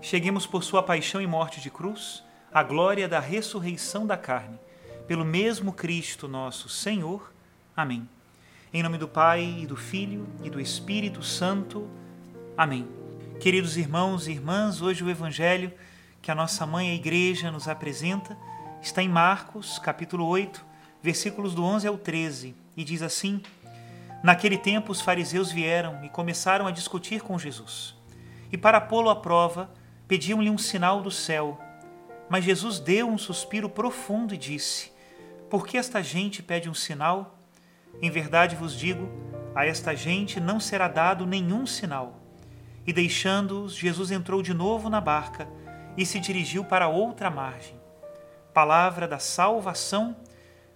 [0.00, 4.58] cheguemos por sua paixão e morte de cruz à glória da ressurreição da carne,
[5.06, 7.32] pelo mesmo Cristo nosso Senhor.
[7.76, 8.08] Amém.
[8.72, 11.88] Em nome do Pai e do Filho e do Espírito Santo.
[12.56, 12.88] Amém.
[13.40, 15.72] Queridos irmãos e irmãs, hoje o evangelho
[16.22, 18.36] que a nossa mãe a igreja nos apresenta
[18.82, 20.64] está em Marcos, capítulo 8,
[21.02, 23.40] versículos do 11 ao 13, e diz assim:
[24.22, 27.94] Naquele tempo os fariseus vieram e começaram a discutir com Jesus.
[28.50, 29.70] E para pô-lo à prova,
[30.08, 31.60] pediam-lhe um sinal do céu.
[32.28, 34.92] Mas Jesus deu um suspiro profundo e disse:
[35.48, 37.38] Por que esta gente pede um sinal?
[38.02, 39.08] Em verdade vos digo,
[39.54, 42.20] a esta gente não será dado nenhum sinal.
[42.86, 45.48] E deixando-os, Jesus entrou de novo na barca
[45.96, 47.74] e se dirigiu para outra margem.
[48.52, 50.16] Palavra da salvação,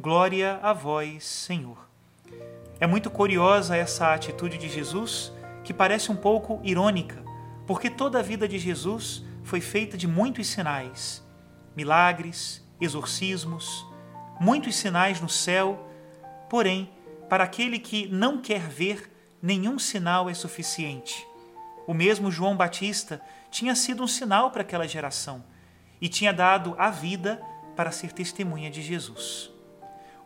[0.00, 1.88] glória a vós, Senhor.
[2.80, 7.22] É muito curiosa essa atitude de Jesus, que parece um pouco irônica,
[7.66, 11.22] porque toda a vida de Jesus foi feita de muitos sinais,
[11.76, 13.86] milagres, exorcismos,
[14.40, 15.88] muitos sinais no céu.
[16.48, 16.90] Porém,
[17.28, 21.26] para aquele que não quer ver, nenhum sinal é suficiente.
[21.86, 23.20] O mesmo João Batista
[23.50, 25.44] tinha sido um sinal para aquela geração
[26.00, 27.40] e tinha dado a vida
[27.76, 29.50] para ser testemunha de Jesus.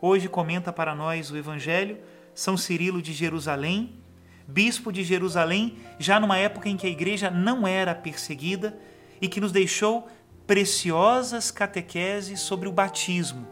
[0.01, 1.97] Hoje comenta para nós o Evangelho
[2.33, 3.99] São Cirilo de Jerusalém,
[4.47, 8.77] bispo de Jerusalém, já numa época em que a igreja não era perseguida
[9.21, 10.07] e que nos deixou
[10.45, 13.45] preciosas catequeses sobre o batismo.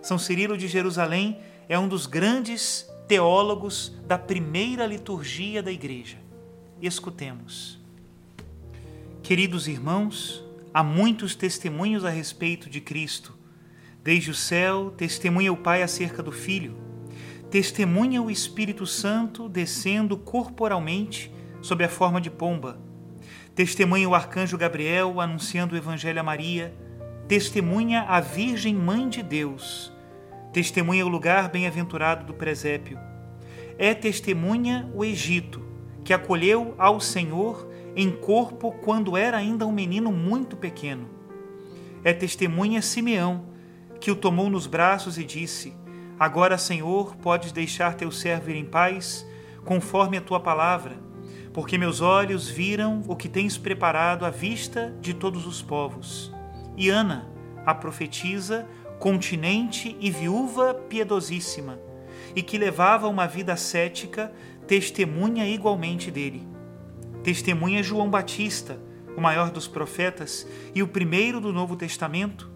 [0.00, 6.18] São Cirilo de Jerusalém é um dos grandes teólogos da primeira liturgia da igreja.
[6.80, 7.78] Escutemos.
[9.22, 13.36] Queridos irmãos, há muitos testemunhos a respeito de Cristo.
[14.04, 16.87] Desde o céu, testemunha o Pai acerca do Filho
[17.50, 21.32] testemunha o Espírito Santo descendo corporalmente
[21.62, 22.78] sob a forma de pomba.
[23.54, 26.74] Testemunha o arcanjo Gabriel anunciando o Evangelho a Maria.
[27.26, 29.92] Testemunha a Virgem Mãe de Deus.
[30.52, 32.98] Testemunha o lugar bem-aventurado do presépio.
[33.78, 35.62] É testemunha o Egito,
[36.04, 41.08] que acolheu ao Senhor em corpo quando era ainda um menino muito pequeno.
[42.04, 43.46] É testemunha Simeão,
[44.00, 45.74] que o tomou nos braços e disse:
[46.18, 49.24] Agora, Senhor, podes deixar teu servo ir em paz,
[49.64, 50.96] conforme a tua palavra,
[51.52, 56.32] porque meus olhos viram o que tens preparado à vista de todos os povos.
[56.76, 57.28] E Ana,
[57.64, 58.66] a profetisa,
[58.98, 61.78] continente e viúva piedosíssima,
[62.34, 64.32] e que levava uma vida ascética,
[64.66, 66.46] testemunha igualmente dele.
[67.22, 68.80] Testemunha João Batista,
[69.16, 72.50] o maior dos profetas e o primeiro do Novo Testamento,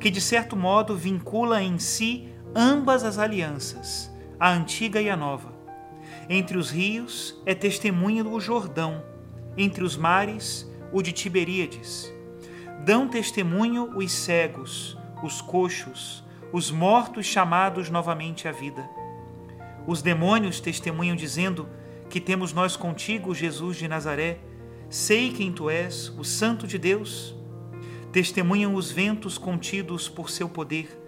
[0.00, 5.52] que de certo modo vincula em si ambas as alianças, a antiga e a nova.
[6.28, 9.02] Entre os rios é testemunha do Jordão,
[9.56, 12.12] entre os mares, o de Tiberíades.
[12.84, 18.88] Dão testemunho os cegos, os coxos, os mortos chamados novamente à vida.
[19.86, 21.68] Os demônios testemunham dizendo
[22.08, 24.38] que temos nós contigo, Jesus de Nazaré.
[24.90, 27.34] Sei quem tu és, o Santo de Deus.
[28.12, 31.01] Testemunham os ventos contidos por seu poder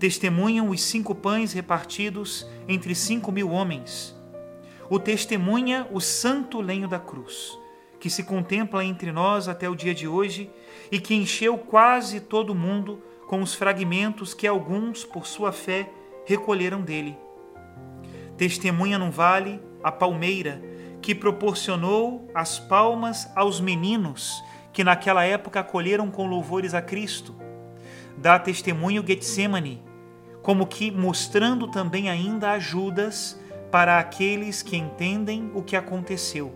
[0.00, 4.16] testemunham os cinco pães repartidos entre cinco mil homens.
[4.88, 7.56] O testemunha o santo lenho da cruz,
[8.00, 10.50] que se contempla entre nós até o dia de hoje
[10.90, 15.90] e que encheu quase todo o mundo com os fragmentos que alguns, por sua fé,
[16.24, 17.14] recolheram dele.
[18.38, 20.62] Testemunha num vale a palmeira
[21.02, 24.42] que proporcionou as palmas aos meninos
[24.72, 27.34] que naquela época acolheram com louvores a Cristo.
[28.16, 29.89] Dá testemunho Getsemane,
[30.42, 33.38] como que mostrando também ainda ajudas
[33.70, 36.52] para aqueles que entendem o que aconteceu.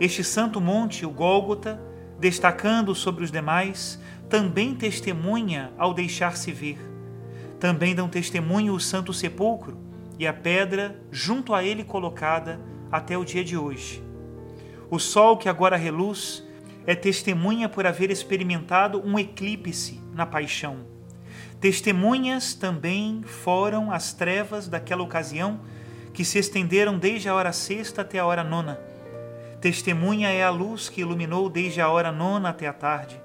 [0.00, 1.80] Este santo monte, o Gólgota,
[2.18, 3.98] destacando sobre os demais,
[4.28, 6.78] também testemunha ao deixar-se ver.
[7.58, 9.78] Também dão testemunho o Santo Sepulcro
[10.18, 12.60] e a pedra junto a ele colocada
[12.90, 14.02] até o dia de hoje.
[14.90, 16.46] O sol que agora reluz
[16.86, 20.97] é testemunha por haver experimentado um eclipse na paixão.
[21.60, 25.60] Testemunhas também foram as trevas daquela ocasião
[26.14, 28.80] que se estenderam desde a hora sexta até a hora nona.
[29.60, 33.20] Testemunha é a luz que iluminou desde a hora nona até a tarde.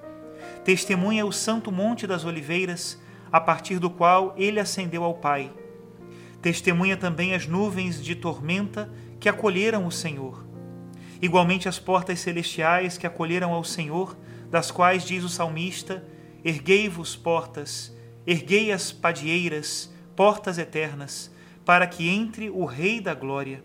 [0.66, 3.00] Testemunha é o santo monte das oliveiras,
[3.32, 5.52] a partir do qual ele ascendeu ao Pai.
[6.42, 10.44] Testemunha também as nuvens de tormenta que acolheram o Senhor.
[11.22, 14.18] Igualmente as portas celestiais que acolheram ao Senhor,
[14.50, 16.04] das quais diz o salmista:
[16.44, 17.93] Erguei-vos, portas,
[18.26, 21.32] erguei as padieiras, portas eternas,
[21.66, 23.64] para que entre o Rei da Glória.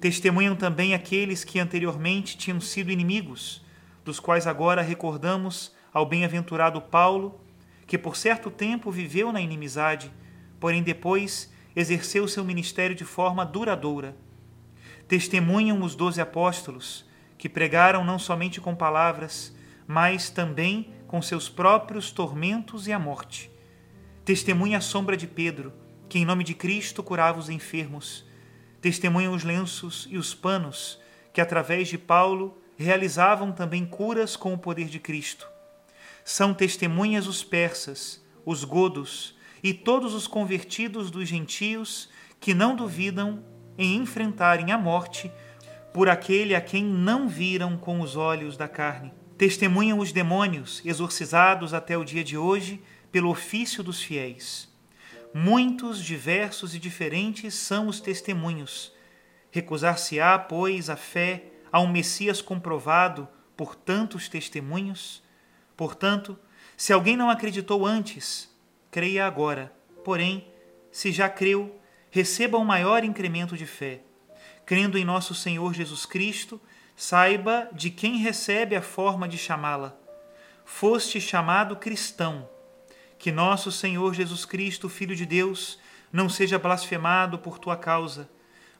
[0.00, 3.64] Testemunham também aqueles que anteriormente tinham sido inimigos,
[4.04, 7.40] dos quais agora recordamos ao bem-aventurado Paulo,
[7.86, 10.12] que por certo tempo viveu na inimizade,
[10.58, 14.16] porém depois exerceu seu ministério de forma duradoura.
[15.08, 17.04] Testemunham os doze apóstolos,
[17.36, 19.54] que pregaram não somente com palavras,
[19.86, 23.50] mas também com seus próprios tormentos e a morte.
[24.24, 25.72] Testemunha a sombra de Pedro,
[26.08, 28.28] que em nome de Cristo curava os enfermos
[28.80, 30.98] testemunham os lenços e os panos
[31.32, 35.46] que, através de Paulo, realizavam também curas com o poder de Cristo.
[36.24, 42.08] São testemunhas os persas, os godos e todos os convertidos dos gentios
[42.40, 43.44] que não duvidam
[43.76, 45.30] em enfrentarem a morte
[45.92, 49.12] por aquele a quem não viram com os olhos da carne.
[49.36, 52.80] Testemunham os demônios, exorcizados até o dia de hoje
[53.10, 54.68] pelo ofício dos fiéis.
[55.32, 58.92] Muitos, diversos e diferentes são os testemunhos.
[59.50, 65.22] Recusar-se-á, pois, a fé a um Messias comprovado por tantos testemunhos?
[65.76, 66.38] Portanto,
[66.76, 68.50] se alguém não acreditou antes,
[68.90, 69.72] creia agora.
[70.04, 70.46] Porém,
[70.90, 71.78] se já creu,
[72.10, 74.00] receba um maior incremento de fé.
[74.66, 76.60] Crendo em nosso Senhor Jesus Cristo,
[76.96, 79.96] saiba de quem recebe a forma de chamá-la.
[80.64, 82.48] Foste chamado cristão
[83.20, 85.78] que nosso Senhor Jesus Cristo, Filho de Deus,
[86.10, 88.30] não seja blasfemado por tua causa,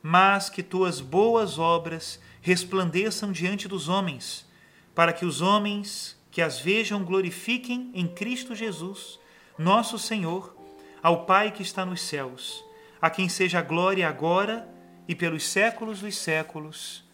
[0.02, 4.48] mas que tuas boas obras resplandeçam diante dos homens,
[4.94, 9.20] para que os homens que as vejam glorifiquem em Cristo Jesus,
[9.58, 10.56] nosso Senhor,
[11.02, 12.64] ao Pai que está nos céus,
[13.00, 14.66] a quem seja a glória agora
[15.06, 17.04] e pelos séculos dos séculos.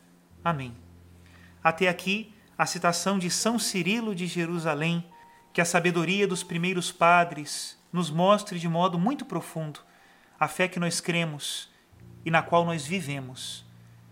[0.44, 0.76] Amém.
[1.60, 5.04] Até aqui a citação de São Cirilo de Jerusalém
[5.56, 9.80] que a sabedoria dos primeiros padres nos mostre de modo muito profundo
[10.38, 11.70] a fé que nós cremos
[12.26, 13.64] e na qual nós vivemos.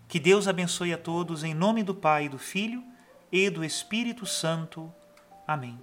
[0.07, 2.83] Que Deus abençoe a todos em nome do Pai, do Filho
[3.31, 4.91] e do Espírito Santo.
[5.45, 5.77] Amém.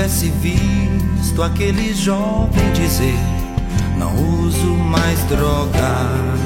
[0.00, 3.18] Tivesse visto aquele jovem dizer:
[3.98, 6.40] Não uso mais drogas.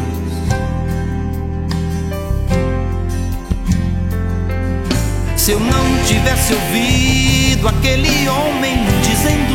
[5.36, 9.54] Se eu não tivesse ouvido aquele homem dizendo: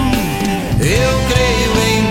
[0.79, 2.01] Eu creio em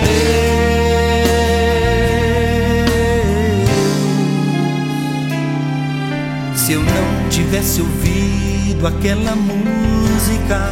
[6.53, 6.59] Deus.
[6.59, 10.71] Se eu não tivesse ouvido aquela música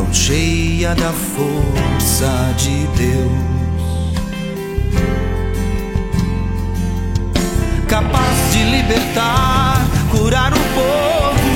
[0.00, 4.14] tão cheia da força de Deus,
[7.86, 11.50] capaz de libertar, curar o povo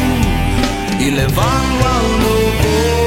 [1.00, 3.03] e levá-lo ao louvor.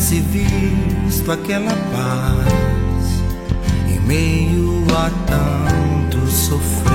[0.00, 3.04] Tivesse visto aquela paz
[3.86, 6.90] em meio a tanto sofrer.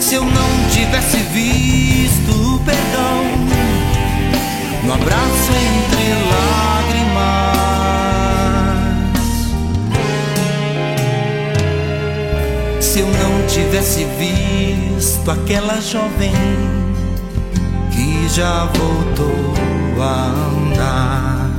[0.00, 3.22] Se eu não tivesse visto o perdão
[4.82, 7.14] no abraço entre lágrimas.
[12.80, 16.85] Se eu não tivesse visto aquela jovem
[18.26, 19.54] que já voltou
[20.02, 21.50] a andar.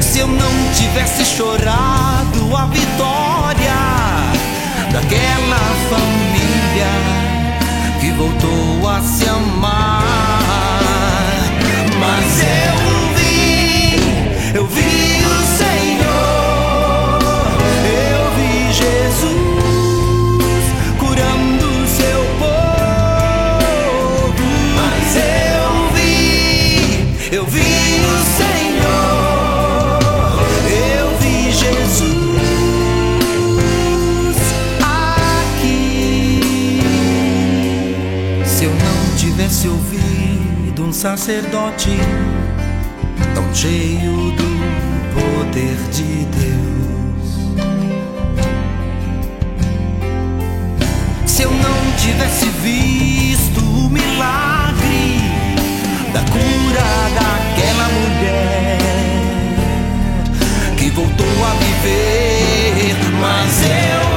[0.00, 3.74] Se eu não tivesse chorado a vitória
[4.90, 5.58] daquela
[5.90, 6.92] família
[8.00, 10.02] que voltou a se amar.
[12.00, 12.91] Mas eu
[41.52, 41.98] sacerdote
[43.34, 44.48] tão cheio do
[45.12, 47.28] poder de Deus,
[51.26, 55.20] se eu não tivesse visto o milagre
[56.14, 58.78] da cura daquela mulher
[60.78, 64.11] que voltou a viver, mas eu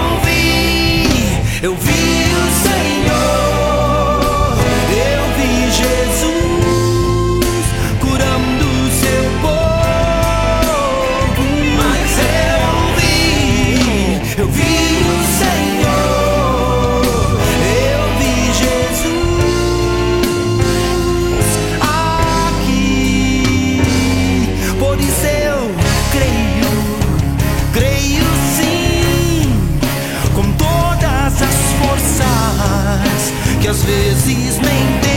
[33.76, 35.15] às vezes nem